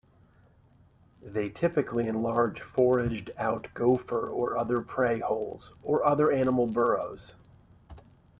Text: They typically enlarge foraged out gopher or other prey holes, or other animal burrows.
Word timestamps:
They 1.21 1.49
typically 1.49 2.07
enlarge 2.07 2.59
foraged 2.61 3.29
out 3.37 3.67
gopher 3.75 4.27
or 4.27 4.57
other 4.57 4.81
prey 4.81 5.19
holes, 5.19 5.73
or 5.83 6.03
other 6.03 6.31
animal 6.31 6.65
burrows. 6.65 7.35